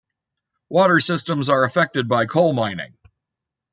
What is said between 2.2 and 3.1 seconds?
coal mining.